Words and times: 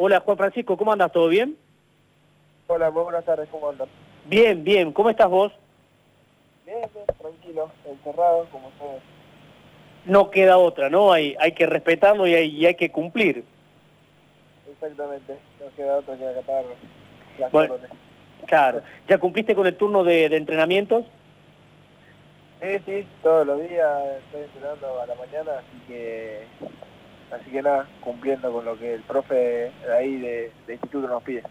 Hola 0.00 0.20
Juan 0.20 0.36
Francisco, 0.36 0.76
¿cómo 0.76 0.92
andas? 0.92 1.10
¿Todo 1.10 1.26
bien? 1.26 1.56
Hola, 2.68 2.88
muy 2.92 3.02
buenas 3.02 3.24
tardes, 3.24 3.48
¿cómo 3.50 3.68
andas? 3.68 3.88
Bien, 4.26 4.62
bien, 4.62 4.92
¿cómo 4.92 5.10
estás 5.10 5.28
vos? 5.28 5.52
Bien, 6.64 6.88
bien, 6.94 7.06
tranquilo, 7.20 7.68
encerrado, 7.84 8.46
como 8.52 8.68
ustedes. 8.68 9.02
No 10.04 10.30
queda 10.30 10.56
otra, 10.56 10.88
¿no? 10.88 11.12
Hay, 11.12 11.34
hay 11.40 11.50
que 11.50 11.66
respetarlo 11.66 12.28
y 12.28 12.34
hay, 12.34 12.48
y 12.48 12.66
hay 12.66 12.76
que 12.76 12.92
cumplir. 12.92 13.44
Exactamente, 14.70 15.36
no 15.58 15.66
queda 15.74 15.96
otra 15.96 16.16
que 16.16 16.28
acatar 16.28 16.64
las 17.40 17.50
Bueno. 17.50 17.74
Claro. 18.46 18.82
¿Ya 19.08 19.18
cumpliste 19.18 19.56
con 19.56 19.66
el 19.66 19.76
turno 19.76 20.04
de, 20.04 20.28
de 20.28 20.36
entrenamientos? 20.36 21.06
Sí, 22.62 22.78
sí, 22.86 23.06
todos 23.20 23.44
los 23.44 23.68
días 23.68 24.20
estoy 24.24 24.42
entrenando 24.42 25.00
a 25.00 25.06
la 25.06 25.14
mañana, 25.16 25.58
así 25.58 25.82
que 25.88 26.46
así 27.32 27.50
que 27.50 27.62
nada, 27.62 27.86
cumpliendo 28.00 28.52
con 28.52 28.64
lo 28.64 28.78
que 28.78 28.94
el 28.94 29.02
profe 29.02 29.34
de 29.34 29.96
ahí 29.96 30.16
de, 30.18 30.50
de 30.66 30.72
instituto 30.74 31.08
nos 31.08 31.22
pide. 31.22 31.42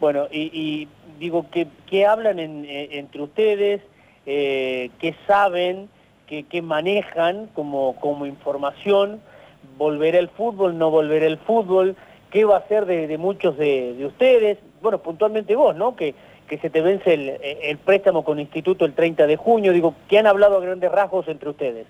Bueno, 0.00 0.26
y, 0.30 0.50
y 0.52 0.88
digo, 1.18 1.46
¿qué, 1.50 1.66
qué 1.86 2.06
hablan 2.06 2.38
en- 2.38 2.64
entre 2.68 3.22
ustedes? 3.22 3.80
Eh, 4.26 4.90
¿Qué 4.98 5.14
saben? 5.26 5.88
¿Qué, 6.26 6.44
qué 6.44 6.62
manejan 6.62 7.46
como, 7.54 7.96
como 8.00 8.26
información? 8.26 9.20
¿Volverá 9.76 10.18
el 10.18 10.28
fútbol? 10.30 10.78
¿No 10.78 10.90
volverá 10.90 11.26
el 11.26 11.38
fútbol? 11.38 11.96
¿Qué 12.30 12.44
va 12.44 12.56
a 12.56 12.66
ser 12.68 12.86
de, 12.86 13.06
de 13.06 13.18
muchos 13.18 13.56
de, 13.56 13.94
de 13.94 14.06
ustedes? 14.06 14.58
Bueno, 14.82 14.98
puntualmente 14.98 15.54
vos, 15.54 15.76
¿no? 15.76 15.94
Que, 15.94 16.14
que 16.48 16.58
se 16.58 16.70
te 16.70 16.80
vence 16.82 17.14
el, 17.14 17.28
el 17.40 17.78
préstamo 17.78 18.24
con 18.24 18.40
Instituto 18.40 18.84
el 18.84 18.94
30 18.94 19.26
de 19.26 19.36
junio. 19.36 19.72
Digo, 19.72 19.94
¿qué 20.08 20.18
han 20.18 20.26
hablado 20.26 20.56
a 20.56 20.60
grandes 20.60 20.90
rasgos 20.90 21.28
entre 21.28 21.50
ustedes? 21.50 21.86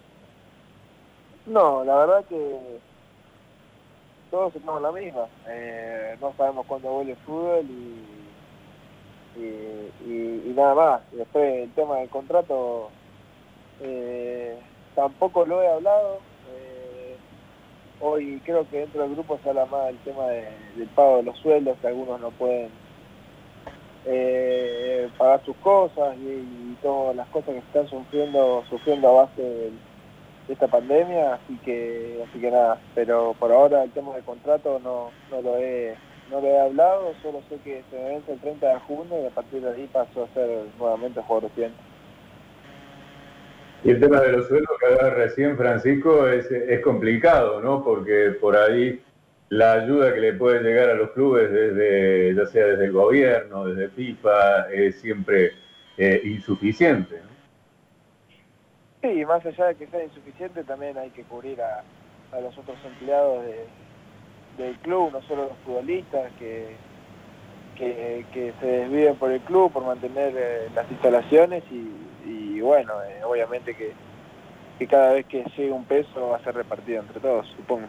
No, 1.46 1.84
la 1.84 1.96
verdad 1.96 2.24
que 2.28 2.36
todos 4.34 4.56
estamos 4.56 4.79
en 4.79 4.83
la 4.83 4.91
misma. 4.91 5.27
Eh, 5.47 6.16
no 6.20 6.34
sabemos 6.37 6.66
cuándo 6.66 6.91
vuelve 6.91 7.12
el 7.12 7.19
fútbol 7.19 7.65
y, 9.37 10.53
nada 10.56 10.75
más. 10.75 11.03
Después 11.12 11.55
el 11.62 11.70
tema 11.75 11.98
del 11.98 12.08
contrato 12.08 12.91
eh, 13.81 14.58
tampoco 14.97 15.47
lo 15.47 15.62
he 15.62 15.69
hablado. 15.69 16.19
Eh, 16.53 17.17
hoy 18.00 18.42
creo 18.45 18.69
que 18.69 18.78
dentro 18.78 19.03
del 19.03 19.12
grupo 19.12 19.39
se 19.41 19.50
habla 19.50 19.67
más 19.67 19.86
del 19.86 19.98
tema 19.98 20.27
de- 20.27 20.48
del 20.78 20.89
pago 20.89 21.19
de 21.19 21.23
los 21.23 21.39
sueldos, 21.39 21.78
que 21.80 21.86
algunos 21.86 22.20
no 22.20 22.30
pueden 22.33 22.70
pagar 25.17 25.45
sus 25.45 25.56
cosas 25.58 26.17
y, 26.17 26.77
todas 26.83 27.14
las 27.14 27.28
cosas 27.28 27.51
que 27.55 27.58
están 27.58 27.89
sufriendo 27.89 28.64
sufriendo 28.69 29.08
a 29.08 29.23
base 29.23 29.41
del, 29.41 29.73
de 29.73 29.94
esta 30.48 30.69
pandemia, 30.69 31.34
así 31.34 31.59
que 31.64 32.25
así 32.28 32.39
que 32.39 32.50
nada, 32.50 32.78
pero 32.95 33.34
por 33.39 33.53
ahora 33.53 33.84
el 33.84 33.91
tema 33.92 34.14
del 34.14 34.25
contrato 34.25 34.81
no, 34.83 35.11
no 35.31 35.42
lo 35.42 35.56
he 35.56 35.95
no 36.31 36.41
lo 36.41 36.47
he 36.47 36.61
hablado, 36.61 37.12
solo 37.23 37.42
sé 37.48 37.56
que 37.64 37.83
se 37.91 37.97
me 37.97 38.09
vence 38.11 38.33
el 38.33 38.41
30 38.41 38.67
de 38.67 38.81
junio 38.81 39.23
y 39.23 39.27
a 39.27 39.31
partir 39.31 39.61
de 39.62 39.70
ahí 39.70 39.89
paso 39.92 40.25
a 40.25 40.34
ser 40.34 40.48
nuevamente 40.78 41.20
jugador 41.23 41.51
occidente. 41.51 41.77
Y 43.84 43.91
el 43.91 44.01
tema 44.01 44.20
de 44.20 44.33
los 44.33 44.48
sueldos 44.48 44.77
que 44.81 44.86
hablaba 44.86 45.11
recién 45.11 45.59
Francisco 45.59 46.27
es, 46.27 46.51
es 46.51 46.81
complicado, 46.81 47.61
¿no? 47.61 47.84
Porque 47.84 48.34
por 48.41 48.56
ahí 48.56 49.03
la 49.51 49.75
ayuda 49.75 50.14
que 50.14 50.20
le 50.20 50.33
puede 50.33 50.62
llegar 50.62 50.91
a 50.91 50.95
los 50.95 51.11
clubes 51.11 51.51
desde, 51.53 52.34
ya 52.34 52.47
sea 52.47 52.67
desde 52.67 52.86
el 52.86 52.92
gobierno, 52.92 53.67
desde 53.67 53.89
FIFA, 53.91 54.73
es 54.73 54.97
siempre 55.01 55.53
eh, 55.98 56.20
insuficiente. 56.25 57.20
¿no? 57.23 57.33
Sí, 59.05 59.10
y 59.20 59.27
más 59.27 59.44
allá 59.44 59.66
de 59.66 59.74
que 59.74 59.86
sea 59.88 60.02
insuficiente, 60.02 60.64
también 60.64 60.97
hay 60.97 61.10
que 61.10 61.24
cubrir 61.24 61.60
a, 61.60 61.84
a 62.34 62.41
los 62.41 62.56
otros 62.56 62.78
empleados 62.86 63.44
de- 63.44 63.66
del 64.56 64.78
club, 64.78 65.12
no 65.12 65.20
solo 65.22 65.44
los 65.44 65.58
futbolistas 65.58 66.33
que, 66.38 66.74
que, 67.77 68.24
que 68.33 68.55
se 68.61 68.66
desviven 68.66 69.16
por 69.16 69.30
el 69.30 69.41
club, 69.42 69.70
por 69.70 69.84
mantener 69.84 70.33
eh, 70.34 70.69
las 70.74 70.91
instalaciones 70.91 71.62
y, 71.70 71.92
y 72.24 72.61
bueno, 72.62 72.94
eh, 73.02 73.22
obviamente 73.24 73.77
que, 73.77 73.92
que 74.79 74.86
cada 74.86 75.12
vez 75.12 75.27
que 75.27 75.45
llegue 75.55 75.70
un 75.70 75.84
peso 75.84 76.29
va 76.30 76.39
a 76.39 76.42
ser 76.42 76.55
repartido 76.55 77.02
entre 77.02 77.20
todos, 77.20 77.46
supongo. 77.58 77.89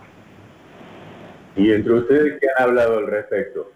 Y 1.56 1.72
entre 1.72 1.94
ustedes, 1.94 2.42
¿qué 2.42 2.48
han 2.58 2.64
hablado 2.68 2.98
al 2.98 3.08
respecto? 3.08 3.72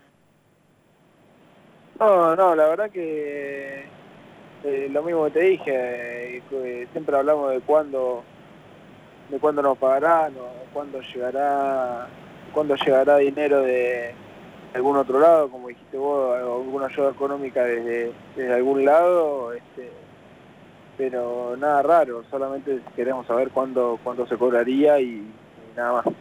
No, 2.01 2.35
no, 2.35 2.53
la 2.53 2.67
verdad 2.67 2.91
que 2.91 3.85
eh, 4.63 4.89
lo 4.91 5.03
mismo 5.03 5.25
que 5.25 5.31
te 5.31 5.39
dije, 5.39 6.37
eh, 6.37 6.41
que 6.49 6.87
siempre 6.91 7.15
hablamos 7.15 7.51
de 7.51 7.61
cuándo, 7.61 8.23
de 9.29 9.39
cuándo 9.39 9.61
nos 9.61 9.77
pagarán, 9.77 10.33
o 10.37 10.49
cuándo 10.73 10.99
llegará, 11.01 12.07
cuándo 12.53 12.75
llegará 12.75 13.17
dinero 13.17 13.61
de 13.61 14.13
algún 14.73 14.97
otro 14.97 15.19
lado, 15.19 15.49
como 15.49 15.69
dijiste 15.69 15.97
vos, 15.97 16.37
alguna 16.37 16.87
ayuda 16.87 17.11
económica 17.11 17.63
desde, 17.63 18.13
algún 18.53 18.85
lado, 18.85 19.53
este, 19.53 19.89
pero 20.97 21.55
nada 21.57 21.81
raro, 21.81 22.23
solamente 22.29 22.81
queremos 22.95 23.25
saber 23.27 23.49
cuándo, 23.51 23.97
cuándo 24.03 24.27
se 24.27 24.37
cobraría 24.37 24.99
y, 24.99 25.05
y 25.05 25.77
nada 25.77 26.03
más. 26.03 26.15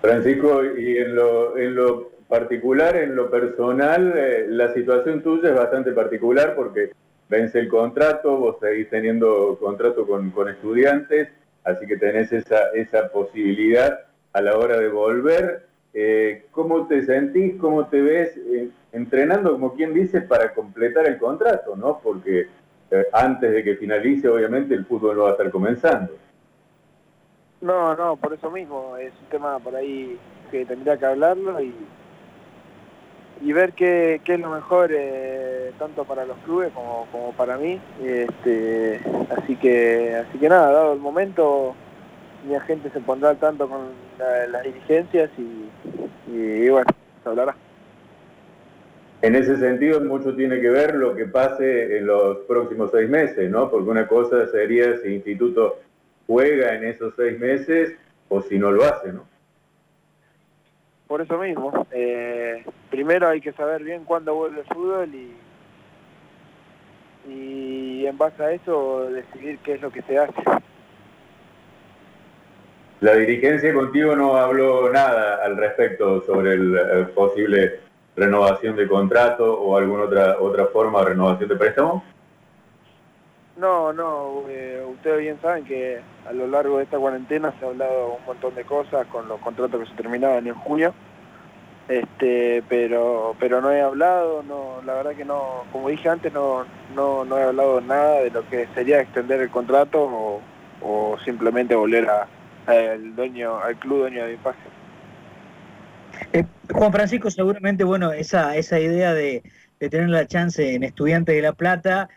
Francisco, 0.00 0.64
y 0.64 0.98
en 0.98 1.14
lo, 1.14 1.56
en 1.58 1.74
lo 1.74 2.15
particular, 2.28 2.96
en 2.96 3.14
lo 3.14 3.30
personal, 3.30 4.12
eh, 4.16 4.46
la 4.48 4.72
situación 4.72 5.22
tuya 5.22 5.50
es 5.50 5.56
bastante 5.56 5.92
particular 5.92 6.54
porque 6.54 6.92
vence 7.28 7.58
el 7.58 7.68
contrato, 7.68 8.36
vos 8.36 8.56
seguís 8.60 8.88
teniendo 8.90 9.56
contrato 9.60 10.06
con, 10.06 10.30
con 10.30 10.48
estudiantes, 10.48 11.28
así 11.64 11.86
que 11.86 11.96
tenés 11.96 12.32
esa, 12.32 12.70
esa 12.74 13.08
posibilidad 13.08 14.00
a 14.32 14.40
la 14.40 14.56
hora 14.56 14.78
de 14.78 14.88
volver. 14.88 15.66
Eh, 15.94 16.46
¿Cómo 16.50 16.86
te 16.86 17.04
sentís, 17.04 17.54
cómo 17.58 17.86
te 17.86 18.02
ves 18.02 18.36
eh, 18.36 18.68
entrenando, 18.92 19.52
como 19.52 19.74
quien 19.74 19.94
dice, 19.94 20.20
para 20.20 20.52
completar 20.52 21.06
el 21.06 21.18
contrato? 21.18 21.74
¿no? 21.74 22.00
Porque 22.02 22.48
antes 23.12 23.50
de 23.50 23.64
que 23.64 23.76
finalice, 23.76 24.28
obviamente, 24.28 24.74
el 24.74 24.84
fútbol 24.84 25.16
no 25.16 25.22
va 25.22 25.30
a 25.30 25.32
estar 25.32 25.50
comenzando. 25.50 26.12
No, 27.60 27.96
no, 27.96 28.16
por 28.16 28.34
eso 28.34 28.50
mismo, 28.50 28.96
es 28.96 29.12
un 29.22 29.28
tema 29.30 29.58
por 29.58 29.74
ahí 29.74 30.18
que 30.50 30.66
tendría 30.66 30.96
que 30.98 31.06
hablarlo 31.06 31.60
y, 31.60 31.74
y 33.42 33.52
ver 33.52 33.72
qué, 33.72 34.20
qué 34.24 34.34
es 34.34 34.40
lo 34.40 34.50
mejor 34.50 34.90
eh, 34.92 35.72
tanto 35.78 36.04
para 36.04 36.24
los 36.24 36.36
clubes 36.38 36.72
como, 36.72 37.06
como 37.12 37.32
para 37.32 37.56
mí. 37.58 37.80
Este, 38.04 39.00
así 39.36 39.56
que 39.56 40.14
así 40.16 40.38
que 40.38 40.48
nada, 40.48 40.72
dado 40.72 40.92
el 40.94 41.00
momento, 41.00 41.74
mi 42.48 42.54
agente 42.54 42.90
se 42.90 43.00
pondrá 43.00 43.30
al 43.30 43.38
tanto 43.38 43.68
con 43.68 43.80
la- 44.18 44.46
las 44.46 44.62
dirigencias 44.64 45.30
y, 45.38 45.68
y, 46.32 46.68
bueno, 46.68 46.86
se 47.22 47.28
hablará. 47.28 47.54
En 49.22 49.34
ese 49.34 49.56
sentido, 49.56 50.00
mucho 50.00 50.34
tiene 50.36 50.60
que 50.60 50.68
ver 50.70 50.94
lo 50.94 51.14
que 51.16 51.26
pase 51.26 51.98
en 51.98 52.06
los 52.06 52.38
próximos 52.46 52.90
seis 52.92 53.08
meses, 53.08 53.50
¿no? 53.50 53.70
Porque 53.70 53.90
una 53.90 54.06
cosa 54.06 54.46
sería 54.48 54.96
si 54.98 55.08
el 55.08 55.14
instituto 55.14 55.80
juega 56.26 56.74
en 56.74 56.84
esos 56.84 57.14
seis 57.16 57.38
meses 57.38 57.94
o 58.28 58.42
si 58.42 58.58
no 58.58 58.70
lo 58.70 58.84
hace, 58.84 59.12
¿no? 59.12 59.26
Por 61.06 61.20
eso 61.20 61.38
mismo, 61.38 61.86
eh, 61.92 62.64
primero 62.90 63.28
hay 63.28 63.40
que 63.40 63.52
saber 63.52 63.84
bien 63.84 64.04
cuándo 64.04 64.34
vuelve 64.34 64.60
el 64.60 64.66
fútbol 64.66 65.14
y, 65.14 65.36
y 67.28 68.06
en 68.06 68.18
base 68.18 68.42
a 68.42 68.50
eso 68.50 69.08
decidir 69.10 69.58
qué 69.58 69.74
es 69.74 69.82
lo 69.82 69.92
que 69.92 70.02
se 70.02 70.18
hace. 70.18 70.42
La 73.00 73.14
dirigencia 73.14 73.72
contigo 73.72 74.16
no 74.16 74.36
habló 74.36 74.90
nada 74.90 75.44
al 75.44 75.56
respecto 75.56 76.22
sobre 76.22 76.54
el 76.54 76.76
eh, 76.76 77.04
posible 77.14 77.80
renovación 78.16 78.74
de 78.74 78.88
contrato 78.88 79.60
o 79.60 79.76
alguna 79.76 80.04
otra 80.04 80.38
otra 80.40 80.66
forma 80.66 81.00
de 81.00 81.10
renovación 81.10 81.48
de 81.48 81.56
préstamo. 81.56 82.02
No, 83.56 83.90
no, 83.90 84.42
eh, 84.50 84.84
ustedes 84.86 85.20
bien 85.20 85.38
saben 85.40 85.64
que 85.64 85.98
a 86.28 86.32
lo 86.32 86.46
largo 86.46 86.76
de 86.76 86.84
esta 86.84 86.98
cuarentena 86.98 87.54
se 87.58 87.64
ha 87.64 87.68
hablado 87.68 88.16
un 88.18 88.24
montón 88.26 88.54
de 88.54 88.64
cosas 88.64 89.06
con 89.06 89.26
los 89.28 89.40
contratos 89.40 89.80
que 89.80 89.86
se 89.86 89.94
terminaban 89.94 90.46
en 90.46 90.54
junio, 90.54 90.92
este, 91.88 92.62
pero 92.68 93.34
pero 93.40 93.62
no 93.62 93.72
he 93.72 93.80
hablado, 93.80 94.42
no, 94.42 94.82
la 94.84 94.92
verdad 94.94 95.14
que 95.14 95.24
no, 95.24 95.64
como 95.72 95.88
dije 95.88 96.06
antes, 96.06 96.34
no, 96.34 96.66
no, 96.94 97.24
no 97.24 97.38
he 97.38 97.44
hablado 97.44 97.80
nada 97.80 98.20
de 98.20 98.30
lo 98.30 98.46
que 98.50 98.68
sería 98.74 99.00
extender 99.00 99.40
el 99.40 99.48
contrato 99.48 100.02
o, 100.02 100.42
o 100.82 101.16
simplemente 101.24 101.74
volver 101.74 102.10
a, 102.10 102.28
al 102.66 103.16
dueño, 103.16 103.58
al 103.58 103.76
club 103.76 104.00
dueño 104.00 104.26
de 104.26 104.36
pase. 104.36 104.58
Eh, 106.34 106.44
Juan 106.74 106.92
Francisco, 106.92 107.30
seguramente, 107.30 107.84
bueno, 107.84 108.12
esa, 108.12 108.54
esa 108.54 108.78
idea 108.78 109.14
de, 109.14 109.42
de 109.80 109.88
tener 109.88 110.10
la 110.10 110.26
chance 110.26 110.74
en 110.74 110.82
Estudiantes 110.82 111.34
de 111.34 111.40
La 111.40 111.52
Plata 111.52 112.10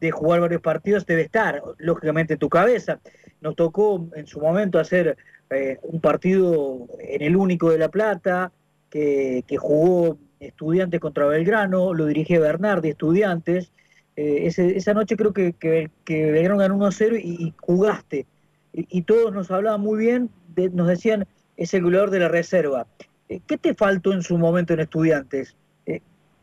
de 0.00 0.10
jugar 0.10 0.40
varios 0.40 0.60
partidos 0.60 1.06
debe 1.06 1.22
estar, 1.22 1.62
lógicamente, 1.78 2.34
en 2.34 2.38
tu 2.38 2.48
cabeza. 2.48 3.00
Nos 3.40 3.56
tocó 3.56 4.08
en 4.14 4.26
su 4.26 4.40
momento 4.40 4.78
hacer 4.78 5.16
eh, 5.50 5.78
un 5.82 6.00
partido 6.00 6.86
en 6.98 7.22
el 7.22 7.36
único 7.36 7.70
de 7.70 7.78
La 7.78 7.88
Plata, 7.88 8.52
que, 8.90 9.44
que 9.46 9.56
jugó 9.56 10.18
Estudiantes 10.40 11.00
contra 11.00 11.26
Belgrano, 11.26 11.94
lo 11.94 12.06
dirige 12.06 12.38
Bernardi, 12.38 12.90
Estudiantes. 12.90 13.72
Eh, 14.16 14.46
esa 14.46 14.94
noche 14.94 15.16
creo 15.16 15.32
que, 15.32 15.54
que, 15.54 15.90
que 16.04 16.30
Belgrano 16.30 16.58
ganó 16.58 16.76
1-0 16.78 17.20
y, 17.22 17.46
y 17.46 17.54
jugaste. 17.60 18.26
Y, 18.72 19.02
todos 19.02 19.32
nos 19.32 19.52
hablaban 19.52 19.80
muy 19.80 19.98
bien, 19.98 20.30
nos 20.72 20.88
decían, 20.88 21.26
es 21.56 21.72
el 21.74 21.82
goleador 21.82 22.10
de 22.10 22.18
la 22.18 22.28
reserva. 22.28 22.88
Eh, 23.28 23.40
¿Qué 23.46 23.56
te 23.56 23.74
faltó 23.74 24.12
en 24.12 24.22
su 24.22 24.36
momento 24.36 24.74
en 24.74 24.80
estudiantes? 24.80 25.56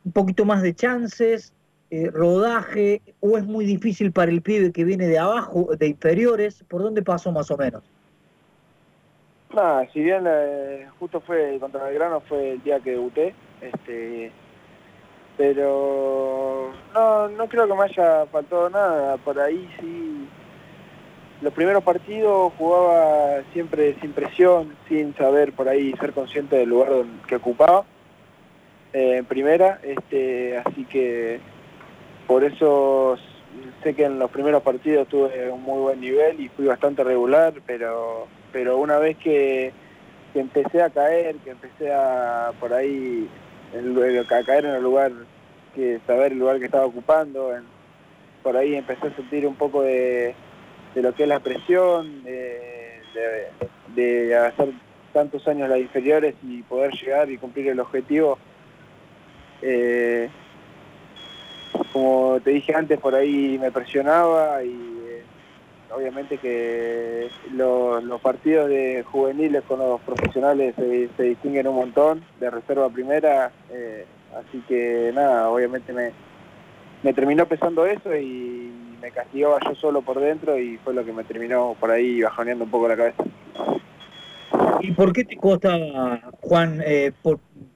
¿Un 0.04 0.14
poquito 0.14 0.46
más 0.46 0.62
de 0.62 0.74
chances? 0.74 1.54
Eh, 1.92 2.10
rodaje? 2.10 3.02
¿O 3.20 3.38
es 3.38 3.46
muy 3.46 3.66
difícil 3.66 4.14
para 4.14 4.32
el 4.32 4.42
pibe 4.42 4.72
que 4.72 4.86
viene 4.86 5.08
de 5.08 5.20
abajo, 5.20 5.76
de 5.78 5.88
inferiores? 5.88 6.64
¿Por 6.70 6.82
dónde 6.82 7.04
pasó 7.04 7.34
más 7.34 7.52
o 7.52 7.58
menos? 7.58 7.84
Nada, 9.54 9.86
si 9.92 10.02
bien 10.02 10.26
justo 10.98 11.20
fue 11.20 11.58
contra 11.60 11.84
Belgrano 11.84 12.22
fue 12.22 12.52
el 12.52 12.64
día 12.64 12.80
que 12.80 12.92
debuté, 12.92 13.36
este, 13.60 14.32
pero 15.36 16.72
no, 16.94 17.28
no 17.28 17.50
creo 17.50 17.68
que 17.68 17.74
me 17.74 17.84
haya 17.84 18.26
faltado 18.28 18.70
nada, 18.70 19.18
por 19.18 19.38
ahí 19.38 19.70
sí 19.78 20.30
los 21.42 21.54
primeros 21.54 21.84
partidos 21.84 22.54
jugaba 22.58 23.42
siempre 23.52 23.96
sin 24.00 24.14
presión, 24.14 24.74
sin 24.88 25.14
saber 25.16 25.52
por 25.52 25.68
ahí 25.68 25.92
ser 26.00 26.14
consciente 26.14 26.56
del 26.56 26.70
lugar 26.70 27.04
que 27.28 27.36
ocupaba 27.36 27.84
eh, 28.94 29.18
en 29.18 29.26
primera, 29.26 29.82
este, 29.84 30.58
así 30.60 30.86
que 30.86 31.42
por 32.32 32.46
eso 32.46 33.18
sé 33.84 33.94
que 33.94 34.06
en 34.06 34.18
los 34.18 34.32
primeros 34.32 34.64
partidos 34.64 35.06
tuve 35.10 35.52
un 35.52 35.62
muy 35.64 35.80
buen 35.80 36.00
nivel 36.00 36.40
y 36.40 36.48
fui 36.48 36.66
bastante 36.66 37.04
regular, 37.04 37.56
pero, 37.66 38.26
pero 38.54 38.78
una 38.78 39.00
vez 39.00 39.18
que, 39.18 39.74
empecé 40.34 40.82
a 40.82 40.90
caer, 40.90 41.36
que 41.44 41.50
empecé 41.50 41.92
a 41.92 42.54
por 42.58 42.74
ahí 42.74 43.28
a 43.74 44.46
caer 44.46 44.64
en 44.64 44.76
el 44.76 44.82
lugar, 44.82 45.12
que 45.76 46.00
saber 46.08 46.32
el 46.32 46.40
lugar 46.40 46.60
que 46.60 46.68
estaba 46.68 46.86
ocupando, 46.86 47.52
por 48.42 48.56
ahí 48.56 48.76
empecé 48.76 49.08
a 49.08 49.16
sentir 49.18 49.46
un 49.46 49.56
poco 49.56 49.82
de 49.82 50.34
de 50.96 51.02
lo 51.02 51.14
que 51.14 51.24
es 51.24 51.30
la 51.30 51.42
presión, 51.42 52.24
de, 52.24 53.02
hacer 54.38 54.70
tantos 55.12 55.46
años 55.50 55.68
las 55.68 55.80
inferiores 55.80 56.36
y 56.44 56.62
poder 56.62 56.94
llegar 56.94 57.30
y 57.30 57.38
cumplir 57.38 57.68
el 57.68 57.82
objetivo. 57.82 58.40
Eh, 59.62 60.30
como 61.92 62.40
te 62.44 62.52
dije 62.52 62.74
antes, 62.76 63.00
por 63.00 63.16
ahí 63.16 63.58
me 63.60 63.72
presionaba 63.72 64.64
y 64.64 64.70
eh, 64.70 65.24
obviamente 65.94 66.38
que 66.38 67.30
los, 67.54 68.22
partidos 68.22 68.70
de 68.70 69.04
juveniles 69.04 69.64
con 69.64 69.80
los 69.80 70.00
profesionales 70.02 70.76
se, 70.76 71.24
distinguen 71.24 71.68
un 71.68 71.76
montón, 71.76 72.24
de 72.40 72.50
reserva 72.50 72.90
primera, 72.90 73.52
eh, 73.70 74.06
así 74.36 74.64
que 74.68 75.12
nada, 75.14 75.50
obviamente 75.50 75.92
me, 75.94 76.12
me 77.04 77.14
terminó 77.14 77.46
pesando 77.46 77.86
eso 77.86 78.16
y 78.16 78.72
me 79.02 79.12
castigaba 79.12 79.60
yo 79.66 79.76
solo 79.76 80.02
por 80.02 80.20
dentro 80.20 80.58
y 80.58 80.78
fue 80.78 80.94
lo 80.94 81.04
que 81.04 81.12
me 81.12 81.24
terminó 81.24 81.76
por 81.80 81.92
ahí 81.92 82.22
bajoneando 82.22 82.66
un 82.66 82.72
poco 82.72 82.88
la 82.88 82.98
cabeza. 82.98 83.24
¿Y 84.82 84.92
por 84.92 85.14
qué 85.14 85.24
te 85.24 85.36
costa, 85.38 85.78
Juan? 86.42 86.82
Eh, 86.86 87.12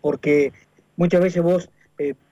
porque 0.01 0.53
muchas 0.95 1.21
veces 1.21 1.43
vos 1.43 1.69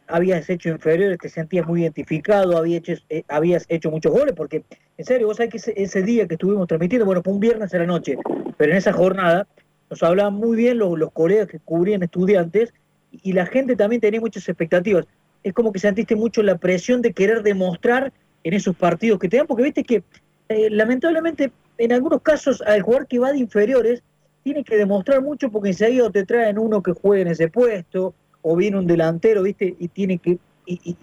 habías 0.08 0.50
hecho 0.50 0.70
inferiores, 0.70 1.18
te 1.18 1.30
sentías 1.30 1.66
muy 1.66 1.82
identificado, 1.82 2.58
habías 2.58 2.80
hecho, 2.80 3.04
eh, 3.10 3.24
habías 3.28 3.66
hecho 3.70 3.90
muchos 3.92 4.12
goles, 4.12 4.34
porque 4.36 4.64
en 4.98 5.06
serio, 5.06 5.28
vos 5.28 5.38
sabés 5.38 5.52
que 5.52 5.84
ese, 5.84 6.04
día 6.04 6.28
que 6.28 6.36
estuvimos 6.36 6.68
transmitiendo, 6.68 7.06
bueno, 7.06 7.22
fue 7.24 7.34
un 7.34 7.40
viernes 7.40 7.74
a 7.74 7.80
la 7.80 7.86
noche, 7.86 8.18
pero 8.58 8.72
en 8.72 8.78
esa 8.78 8.94
jornada 8.94 9.48
nos 9.90 10.04
hablaban 10.04 10.36
muy 10.36 10.56
bien 10.56 10.78
los, 10.78 10.98
los 10.98 11.12
colegas 11.12 11.48
que 11.48 11.60
cubrían 11.60 12.04
estudiantes 12.04 12.74
y 13.12 13.34
la 13.34 13.46
gente 13.46 13.76
también 13.76 14.02
tenía 14.02 14.20
muchas 14.20 14.48
expectativas. 14.48 15.06
Es 15.44 15.54
como 15.54 15.72
que 15.72 15.80
sentiste 15.80 16.16
mucho 16.16 16.42
la 16.42 16.58
presión 16.58 17.02
de 17.02 17.14
querer 17.14 17.44
demostrar 17.44 18.12
en 18.44 18.54
esos 18.54 18.76
partidos 18.76 19.20
que 19.20 19.30
te 19.30 19.38
dan, 19.38 19.48
porque 19.48 19.64
viste 19.64 19.84
que 19.84 20.04
eh, 20.50 20.70
lamentablemente 20.70 21.52
en 21.78 21.92
algunos 21.92 22.22
casos 22.22 22.62
al 22.62 22.82
jugador 22.82 23.08
que 23.08 23.20
va 23.20 23.32
de 23.32 23.40
inferiores 23.40 24.04
tiene 24.44 24.64
que 24.64 24.78
demostrar 24.78 25.22
mucho 25.22 25.50
porque 25.50 25.70
enseguida 25.70 26.10
te 26.10 26.26
traen 26.26 26.60
uno 26.60 26.84
que 26.84 26.92
juegue 26.92 27.24
en 27.24 27.30
ese 27.30 27.48
puesto 27.48 28.14
o 28.44 28.56
viene 28.56 28.78
un 28.78 28.86
delantero, 28.86 29.42
viste, 29.42 29.76
y 29.80 29.88
tiene 29.88 30.20
que 30.20 30.38
y, 30.66 30.96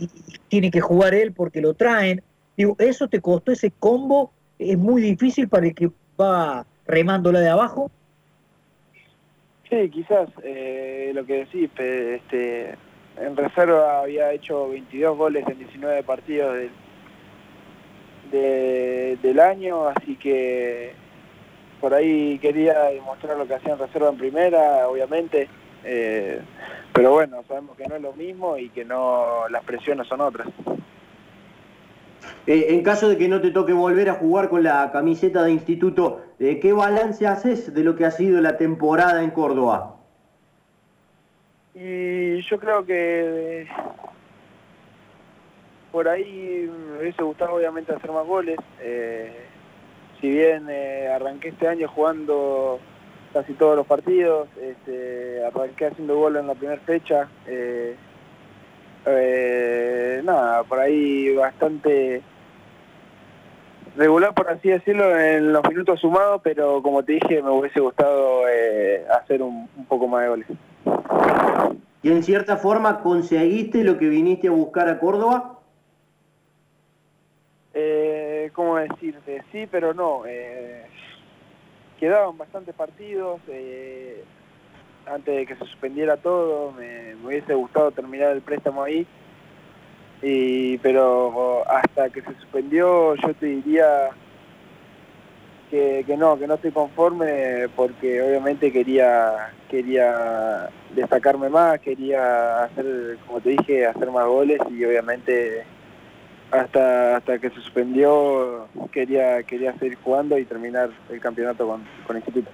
tiene 0.49 0.71
que 0.71 0.81
jugar 0.81 1.15
él 1.15 1.33
porque 1.33 1.61
lo 1.61 1.75
traen. 1.75 2.23
Digo, 2.57 2.77
eso 2.79 3.09
te 3.09 3.21
costó 3.21 3.53
ese 3.53 3.71
combo, 3.71 4.33
es 4.59 4.79
muy 4.79 5.03
difícil 5.03 5.49
para 5.49 5.67
el 5.67 5.75
que 5.75 5.91
va 6.21 6.67
remándola 6.87 7.41
de 7.41 7.49
abajo. 7.49 7.91
Sí, 9.69 9.89
quizás 9.91 10.29
eh, 10.43 11.13
lo 11.15 11.25
que 11.25 11.45
decís, 11.45 11.71
este, 11.79 12.75
en 13.19 13.37
reserva 13.37 14.01
había 14.01 14.33
hecho 14.33 14.69
22 14.69 15.17
goles 15.17 15.45
en 15.49 15.59
19 15.59 16.03
partidos 16.03 16.57
del, 18.33 19.21
del 19.23 19.41
año, 19.41 19.87
así 19.87 20.17
que 20.17 20.93
por 21.81 21.95
ahí 21.95 22.39
quería 22.41 22.83
demostrar 22.87 23.39
lo 23.39 23.47
que 23.47 23.55
hacía 23.55 23.73
en 23.73 23.79
reserva 23.79 24.11
en 24.11 24.19
primera, 24.19 24.89
obviamente, 24.89 25.49
eh, 25.85 26.41
pero 26.93 27.13
bueno, 27.13 27.43
sabemos 27.47 27.77
que 27.77 27.87
no 27.87 27.97
es 27.97 28.03
lo 28.03 28.13
mismo 28.13 28.57
y 28.57 28.69
que 28.71 28.85
no 28.85 29.49
las 29.49 29.65
presiones 29.65 30.07
son 30.07 30.21
otras. 30.21 30.49
Eh, 32.47 32.67
en 32.71 32.83
caso 32.83 33.09
de 33.09 33.17
que 33.17 33.29
no 33.29 33.41
te 33.41 33.51
toque 33.51 33.73
volver 33.73 34.11
a 34.11 34.15
jugar 34.15 34.49
con 34.49 34.63
la 34.63 34.91
camiseta 34.93 35.43
de 35.43 35.53
instituto, 35.53 36.23
eh, 36.39 36.59
¿qué 36.61 36.73
balance 36.73 37.27
haces 37.27 37.73
de 37.73 37.85
lo 37.85 37.97
que 37.97 38.05
ha 38.05 38.11
sido 38.11 38.41
la 38.41 38.57
temporada 38.57 39.23
en 39.23 39.31
Córdoba? 39.31 39.97
Y 41.75 42.41
yo 42.43 42.59
creo 42.59 42.85
que 42.85 43.69
por 45.93 46.09
ahí 46.09 46.69
me 46.93 47.01
hubiese 47.01 47.23
gustado 47.23 47.55
obviamente 47.55 47.93
hacer 47.93 48.11
más 48.11 48.27
goles. 48.27 48.59
Eh, 48.81 49.47
si 50.21 50.29
bien 50.29 50.69
arranqué 51.15 51.49
este 51.49 51.67
año 51.67 51.89
jugando 51.89 52.79
casi 53.33 53.53
todos 53.55 53.77
los 53.77 53.87
partidos, 53.87 54.49
este, 54.61 55.45
arranqué 55.45 55.87
haciendo 55.87 56.17
gol 56.17 56.37
en 56.37 56.47
la 56.47 56.55
primera 56.55 56.81
fecha. 56.81 57.29
Eh, 57.47 57.97
nada, 60.25 60.63
por 60.65 60.79
ahí 60.79 61.35
bastante 61.35 62.23
regular, 63.97 64.35
por 64.35 64.49
así 64.51 64.69
decirlo, 64.69 65.19
en 65.19 65.53
los 65.53 65.63
minutos 65.69 66.01
sumados, 66.01 66.41
pero 66.45 66.83
como 66.83 67.03
te 67.03 67.13
dije, 67.13 67.43
me 67.43 67.51
hubiese 67.51 67.81
gustado 67.81 68.43
hacer 69.19 69.43
un, 69.43 69.69
un 69.77 69.85
poco 69.87 70.07
más 70.07 70.23
de 70.23 70.29
goles. 70.29 70.47
¿Y 72.03 72.11
en 72.11 72.23
cierta 72.23 72.57
forma 72.57 73.01
conseguiste 73.01 73.85
lo 73.85 73.99
que 73.99 74.09
viniste 74.09 74.49
a 74.49 74.53
buscar 74.53 74.89
a 74.89 74.99
Córdoba? 74.99 75.59
Eh, 77.75 78.51
¿Cómo 78.55 78.77
decirte? 78.77 79.45
Sí, 79.53 79.69
pero 79.71 79.95
no. 79.95 80.23
Quedaban 82.01 82.37
bastantes 82.39 82.75
partidos. 82.75 83.41
Eh, 83.49 84.25
antes 85.07 85.37
de 85.37 85.47
que 85.47 85.57
se 85.57 85.65
suspendiera 85.67 86.17
todo, 86.17 86.73
me, 86.73 87.15
hubiese 87.25 87.55
gustado 87.55 87.91
terminar 87.91 88.33
el 88.33 88.43
préstamo 88.43 88.83
ahí. 88.83 89.07
Y, 90.23 90.79
pero 90.79 91.65
hasta 91.69 92.11
que 92.11 92.23
se 92.23 92.35
suspendió, 92.35 93.15
yo 93.15 93.35
te 93.35 93.47
diría 93.47 94.11
que, 95.71 96.05
no, 96.19 96.39
que 96.39 96.47
no 96.47 96.55
estoy 96.55 96.73
conforme 96.73 97.69
porque 97.77 98.21
obviamente 98.21 98.73
quería, 98.73 99.53
quería 99.69 100.69
destacarme 100.95 101.49
más, 101.49 101.81
quería 101.81 102.65
hacer, 102.65 103.19
como 103.27 103.41
te 103.41 103.51
dije, 103.51 103.87
hacer 103.87 104.11
más 104.11 104.27
goles 104.27 104.59
y 104.69 104.85
obviamente 104.85 105.65
hasta 106.51 107.17
hasta 107.17 107.39
que 107.39 107.51
se 107.51 107.57
suspendió 107.57 108.67
quería 108.93 109.43
quería 109.43 109.73
seguir 109.79 109.99
jugando 110.03 110.39
y 110.39 110.45
terminar 110.45 110.91
el 111.09 111.21
campeonato 111.21 111.67
con, 111.67 111.83
con 112.07 112.17
Instituto. 112.17 112.51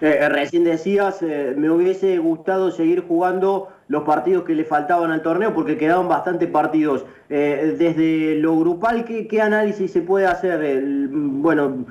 Eh, 0.00 0.28
recién 0.28 0.62
decías, 0.62 1.22
eh, 1.22 1.54
me 1.56 1.70
hubiese 1.70 2.18
gustado 2.18 2.70
seguir 2.70 3.04
jugando 3.06 3.68
los 3.88 4.04
partidos 4.04 4.44
que 4.44 4.54
le 4.54 4.64
faltaban 4.64 5.10
al 5.10 5.22
torneo 5.22 5.52
porque 5.54 5.76
quedaban 5.76 6.08
bastantes 6.08 6.48
partidos. 6.48 7.04
Eh, 7.28 7.74
desde 7.78 8.36
lo 8.36 8.56
grupal, 8.58 9.04
¿qué, 9.04 9.26
¿qué, 9.26 9.40
análisis 9.40 9.90
se 9.90 10.02
puede 10.02 10.26
hacer? 10.26 10.82
bueno, 11.10 11.86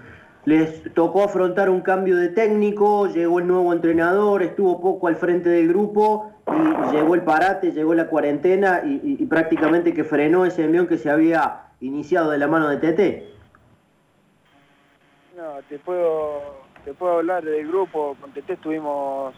les 0.48 0.82
tocó 0.94 1.26
afrontar 1.26 1.70
un 1.70 1.82
cambio 1.82 2.16
de 2.16 2.30
técnico, 2.30 3.08
llegó 3.08 3.40
el 3.40 3.48
nuevo 3.48 3.74
entrenador, 3.74 4.42
estuvo 4.42 4.80
poco 4.80 5.10
al 5.10 5.18
frente 5.18 5.50
del 5.50 5.68
grupo 5.68 6.32
y 6.48 6.96
llegó 6.96 7.16
el 7.16 7.24
parate, 7.24 7.74
llegó 7.74 7.94
la 7.94 8.08
cuarentena 8.08 8.82
y, 8.86 9.26
prácticamente 9.26 9.94
que 9.94 10.06
frenó 10.06 10.46
ese 10.46 10.64
envión 10.64 10.88
que 10.88 10.98
se 10.98 11.10
había 11.10 11.64
iniciado 11.82 12.32
de 12.32 12.38
la 12.38 12.48
mano 12.48 12.70
de 12.70 12.78
TT. 12.78 13.24
No, 15.36 15.62
te 15.68 15.80
puedo, 15.80 16.62
te 16.86 16.94
puedo 16.94 17.18
hablar 17.18 17.44
del 17.44 17.68
grupo, 17.68 18.16
con 18.22 18.32
TT 18.32 18.52
estuvimos 18.52 19.36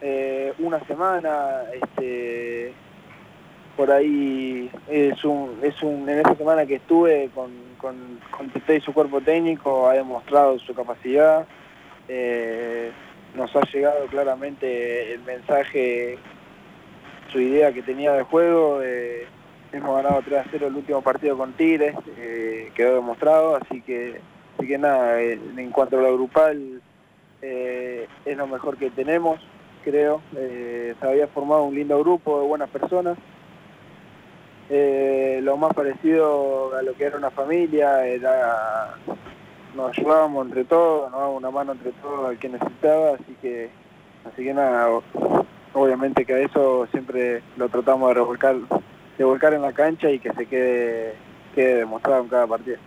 eh, 0.00 0.52
una 0.58 0.84
semana, 0.86 1.62
este, 1.80 2.74
por 3.78 3.92
ahí 3.92 4.68
es 4.88 5.24
un, 5.24 5.60
es 5.62 5.80
un, 5.84 6.08
en 6.08 6.18
esa 6.18 6.34
semana 6.34 6.66
que 6.66 6.74
estuve 6.74 7.30
con, 7.32 7.52
con, 7.78 8.18
con 8.32 8.50
y 8.74 8.80
su 8.80 8.92
cuerpo 8.92 9.20
técnico, 9.20 9.88
ha 9.88 9.92
demostrado 9.92 10.58
su 10.58 10.74
capacidad. 10.74 11.46
Eh, 12.08 12.90
nos 13.36 13.54
ha 13.54 13.60
llegado 13.72 14.06
claramente 14.06 15.14
el 15.14 15.22
mensaje, 15.22 16.18
su 17.30 17.40
idea 17.40 17.72
que 17.72 17.82
tenía 17.82 18.14
de 18.14 18.24
juego. 18.24 18.80
Eh, 18.82 19.28
hemos 19.72 19.94
ganado 20.02 20.22
3 20.24 20.40
a 20.40 20.44
0 20.50 20.66
el 20.66 20.74
último 20.74 21.00
partido 21.00 21.38
con 21.38 21.52
Tigres, 21.52 21.94
eh, 22.16 22.72
quedó 22.74 22.96
demostrado, 22.96 23.54
así 23.54 23.80
que, 23.82 24.20
así 24.56 24.66
que 24.66 24.76
nada, 24.78 25.22
en 25.22 25.70
cuanto 25.70 26.00
a 26.00 26.02
lo 26.02 26.14
grupal, 26.14 26.82
eh, 27.42 28.08
es 28.24 28.36
lo 28.36 28.48
mejor 28.48 28.76
que 28.76 28.90
tenemos, 28.90 29.40
creo. 29.84 30.20
Eh, 30.36 30.96
se 31.00 31.06
había 31.06 31.28
formado 31.28 31.62
un 31.62 31.76
lindo 31.76 31.96
grupo 32.00 32.40
de 32.40 32.46
buenas 32.48 32.70
personas. 32.70 33.16
Eh, 34.70 35.40
lo 35.42 35.56
más 35.56 35.72
parecido 35.72 36.76
a 36.76 36.82
lo 36.82 36.92
que 36.94 37.04
era 37.04 37.16
una 37.16 37.30
familia, 37.30 38.06
era 38.06 38.94
nos 39.74 39.96
ayudábamos 39.96 40.46
entre 40.46 40.64
todos, 40.64 41.10
nos 41.10 41.20
dábamos 41.20 41.38
una 41.38 41.50
mano 41.50 41.72
entre 41.72 41.92
todos 41.92 42.28
al 42.28 42.38
que 42.38 42.48
necesitaba, 42.48 43.10
así 43.12 43.36
que, 43.40 43.70
así 44.30 44.44
que 44.44 44.52
nada, 44.52 45.00
obviamente 45.72 46.26
que 46.26 46.34
a 46.34 46.38
eso 46.40 46.86
siempre 46.90 47.42
lo 47.56 47.68
tratamos 47.68 48.08
de 48.08 48.14
revolcar, 48.14 48.56
de 49.16 49.24
volcar 49.24 49.54
en 49.54 49.62
la 49.62 49.72
cancha 49.72 50.10
y 50.10 50.18
que 50.18 50.32
se 50.32 50.46
quede, 50.46 51.14
quede 51.54 51.76
demostrado 51.76 52.22
en 52.22 52.28
cada 52.28 52.46
partido. 52.46 52.78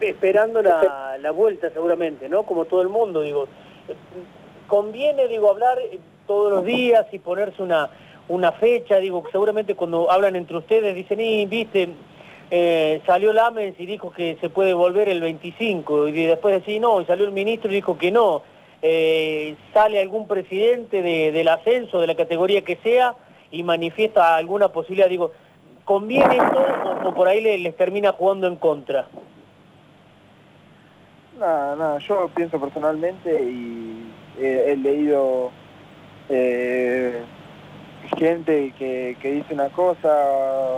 Esperando 0.00 0.62
la, 0.62 1.18
la 1.20 1.30
vuelta 1.30 1.70
seguramente, 1.70 2.28
¿no? 2.28 2.44
Como 2.44 2.64
todo 2.64 2.82
el 2.82 2.88
mundo, 2.88 3.20
digo, 3.20 3.46
conviene, 4.66 5.28
digo, 5.28 5.50
hablar 5.50 5.78
todos 6.26 6.50
los 6.50 6.64
días 6.64 7.06
y 7.12 7.18
ponerse 7.18 7.62
una, 7.62 7.90
una 8.30 8.52
fecha, 8.52 8.98
digo, 8.98 9.24
seguramente 9.32 9.74
cuando 9.74 10.10
hablan 10.10 10.36
entre 10.36 10.56
ustedes 10.56 10.94
dicen, 10.94 11.20
y 11.20 11.46
viste, 11.46 11.88
eh, 12.48 13.02
salió 13.04 13.32
Lamens 13.32 13.78
y 13.78 13.86
dijo 13.86 14.12
que 14.12 14.38
se 14.40 14.48
puede 14.48 14.72
volver 14.72 15.08
el 15.08 15.20
25, 15.20 16.08
y 16.08 16.26
después 16.26 16.54
decís 16.54 16.80
no, 16.80 17.00
y 17.00 17.06
salió 17.06 17.24
el 17.24 17.32
ministro 17.32 17.70
y 17.70 17.74
dijo 17.74 17.98
que 17.98 18.12
no. 18.12 18.42
Eh, 18.82 19.56
sale 19.74 20.00
algún 20.00 20.28
presidente 20.28 21.02
de, 21.02 21.32
del 21.32 21.48
ascenso, 21.48 22.00
de 22.00 22.06
la 22.06 22.14
categoría 22.14 22.62
que 22.62 22.76
sea, 22.76 23.16
y 23.50 23.64
manifiesta 23.64 24.36
alguna 24.36 24.68
posibilidad, 24.68 25.08
digo, 25.08 25.32
¿conviene 25.84 26.36
esto 26.36 26.64
o, 27.04 27.12
por 27.12 27.26
ahí 27.26 27.40
les, 27.40 27.60
les, 27.60 27.76
termina 27.76 28.12
jugando 28.12 28.46
en 28.46 28.56
contra? 28.56 29.08
Nada, 31.36 31.74
nada, 31.74 31.98
yo 31.98 32.30
pienso 32.32 32.60
personalmente 32.60 33.42
y 33.42 34.12
he 34.38 34.76
leído 34.76 35.50
eh, 36.28 37.24
gente 38.16 38.72
que, 38.78 39.16
que, 39.20 39.32
dice 39.32 39.54
una 39.54 39.68
cosa, 39.68 40.08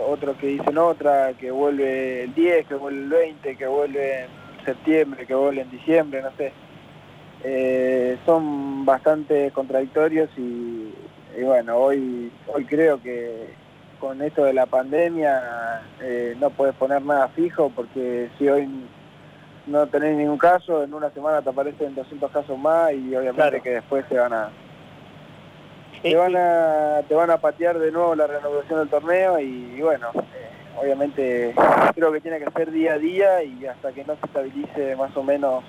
otros 0.07 0.37
que 0.37 0.47
dicen 0.47 0.77
otra, 0.77 1.33
que 1.33 1.51
vuelve 1.51 2.23
el 2.23 2.33
10, 2.33 2.67
que 2.67 2.75
vuelve 2.75 3.01
el 3.01 3.09
20, 3.09 3.55
que 3.55 3.67
vuelve 3.67 4.21
en 4.21 4.65
septiembre, 4.65 5.25
que 5.25 5.35
vuelve 5.35 5.61
en 5.61 5.71
diciembre, 5.71 6.21
no 6.21 6.31
sé. 6.37 6.51
Eh, 7.43 8.17
son 8.25 8.85
bastante 8.85 9.51
contradictorios 9.51 10.29
y, 10.37 10.93
y, 11.37 11.43
bueno, 11.43 11.77
hoy, 11.77 12.31
hoy 12.47 12.65
creo 12.65 13.01
que 13.01 13.53
con 13.99 14.21
esto 14.21 14.43
de 14.45 14.53
la 14.53 14.65
pandemia 14.65 15.81
eh, 16.01 16.35
no 16.39 16.49
puedes 16.49 16.75
poner 16.75 17.01
nada 17.03 17.29
fijo 17.29 17.71
porque 17.73 18.29
si 18.37 18.47
hoy 18.47 18.67
no 19.65 19.87
tenés 19.87 20.17
ningún 20.17 20.37
caso, 20.37 20.83
en 20.83 20.93
una 20.93 21.09
semana 21.11 21.41
te 21.41 21.49
aparecen 21.49 21.95
200 21.95 22.31
casos 22.31 22.57
más 22.57 22.93
y 22.93 23.15
obviamente 23.15 23.33
claro. 23.35 23.63
que 23.63 23.69
después 23.69 24.05
se 24.09 24.17
van 24.17 24.33
a 24.33 24.49
te 26.03 26.15
van 26.17 26.35
a 26.35 27.01
te 27.07 27.15
van 27.15 27.31
a 27.31 27.37
patear 27.37 27.79
de 27.79 27.91
nuevo 27.91 28.13
la 28.13 28.27
renovación 28.27 28.79
del 28.79 28.89
torneo 28.89 29.39
y, 29.39 29.73
y 29.77 29.81
bueno 29.81 30.09
eh, 30.13 30.49
obviamente 30.79 31.55
creo 31.95 32.11
que 32.11 32.19
tiene 32.19 32.39
que 32.39 32.51
ser 32.51 32.71
día 32.71 32.93
a 32.93 32.97
día 32.97 33.43
y 33.43 33.65
hasta 33.65 33.93
que 33.93 34.03
no 34.03 34.15
se 34.17 34.25
estabilice 34.25 34.95
más 34.97 35.15
o 35.15 35.23
menos 35.23 35.63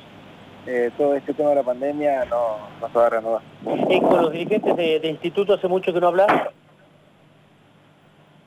eh, 0.67 0.91
todo 0.99 1.15
este 1.15 1.35
tema 1.35 1.51
de 1.51 1.57
la 1.57 1.63
pandemia 1.63 2.25
no, 2.25 2.57
no 2.81 2.89
se 2.89 2.99
va 2.99 3.07
a 3.07 3.11
renovar. 3.11 3.43
¿Y 3.91 4.01
con 4.01 4.23
los 4.23 4.33
dirigentes 4.33 4.75
de, 4.77 4.99
de, 4.99 5.09
instituto 5.09 5.55
hace 5.55 5.69
mucho 5.69 5.93
que 5.93 6.01
no 6.01 6.09
hablas? 6.09 6.27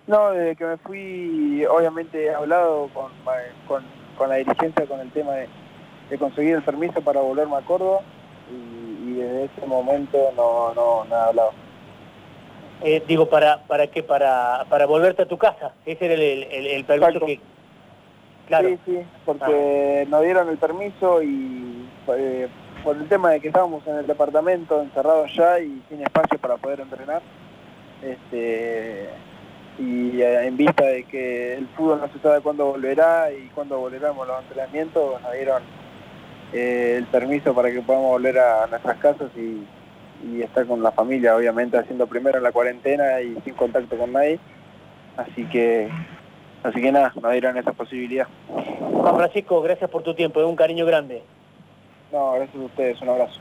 No, 0.07 0.31
desde 0.31 0.55
que 0.55 0.65
me 0.65 0.77
fui 0.77 1.63
obviamente 1.65 2.25
he 2.25 2.33
hablado 2.33 2.89
con, 2.93 3.11
con, 3.67 3.83
con 4.17 4.29
la 4.29 4.35
dirigencia 4.35 4.85
con 4.87 4.99
el 4.99 5.11
tema 5.11 5.33
de, 5.33 5.47
de, 6.09 6.17
conseguir 6.17 6.55
el 6.55 6.63
permiso 6.63 7.01
para 7.01 7.21
volverme 7.21 7.55
a 7.55 7.61
Córdoba 7.61 8.01
y, 8.51 9.11
y 9.11 9.13
desde 9.13 9.45
ese 9.45 9.65
momento 9.67 10.17
no, 10.35 10.73
no, 10.73 11.05
no 11.05 11.15
he 11.15 11.19
hablado. 11.19 11.66
Eh, 12.83 13.03
digo, 13.07 13.27
¿para 13.27 13.63
para 13.63 13.87
qué? 13.87 14.03
Para, 14.03 14.65
para 14.69 14.85
volverte 14.85 15.23
a 15.23 15.27
tu 15.27 15.37
casa. 15.37 15.73
Ese 15.85 16.05
era 16.05 16.13
el, 16.13 16.21
el, 16.21 16.67
el 16.67 16.85
permiso 16.85 17.09
Exacto. 17.09 17.25
que... 17.25 17.39
Claro. 18.47 18.69
Sí, 18.69 18.79
sí, 18.85 18.99
porque 19.25 20.03
ah. 20.05 20.09
nos 20.09 20.23
dieron 20.23 20.49
el 20.49 20.57
permiso 20.57 21.21
y 21.21 21.89
eh, 22.15 22.47
por 22.83 22.95
el 22.95 23.07
tema 23.09 23.31
de 23.31 23.41
que 23.41 23.47
estábamos 23.47 23.85
en 23.87 23.97
el 23.97 24.07
departamento 24.07 24.81
encerrados 24.81 25.35
ya 25.35 25.59
y 25.59 25.83
sin 25.89 26.01
espacio 26.01 26.39
para 26.39 26.57
poder 26.57 26.79
entrenar. 26.79 27.21
Este, 28.01 29.09
y 29.79 30.21
eh, 30.21 30.47
en 30.47 30.55
vista 30.55 30.85
de 30.85 31.03
que 31.03 31.55
el 31.55 31.67
fútbol 31.69 31.99
no 31.99 32.07
se 32.07 32.19
sabe 32.19 32.41
cuándo 32.41 32.65
volverá 32.67 33.31
y 33.31 33.49
cuándo 33.49 33.79
volveremos 33.79 34.27
los 34.27 34.41
entrenamientos, 34.43 35.21
nos 35.21 35.33
dieron 35.33 35.63
eh, 36.53 36.95
el 36.97 37.05
permiso 37.05 37.53
para 37.53 37.71
que 37.71 37.81
podamos 37.81 38.11
volver 38.11 38.39
a 38.39 38.67
nuestras 38.67 38.97
casas 38.97 39.29
y 39.35 39.65
y 40.23 40.41
estar 40.41 40.65
con 40.65 40.81
la 40.81 40.91
familia, 40.91 41.35
obviamente 41.35 41.77
haciendo 41.77 42.07
primero 42.07 42.39
la 42.39 42.51
cuarentena 42.51 43.21
y 43.21 43.35
sin 43.43 43.53
contacto 43.53 43.97
con 43.97 44.13
nadie. 44.13 44.39
Así 45.15 45.45
que, 45.45 45.89
así 46.63 46.81
que 46.81 46.91
nada, 46.91 47.13
nos 47.21 47.31
dieron 47.31 47.57
esa 47.57 47.71
posibilidad. 47.73 48.27
Juan 48.47 49.15
Francisco, 49.15 49.61
gracias 49.61 49.89
por 49.89 50.03
tu 50.03 50.13
tiempo, 50.13 50.39
es 50.39 50.45
un 50.45 50.55
cariño 50.55 50.85
grande. 50.85 51.23
No, 52.11 52.33
gracias 52.33 52.55
a 52.55 52.65
ustedes, 52.65 53.01
un 53.01 53.09
abrazo. 53.09 53.39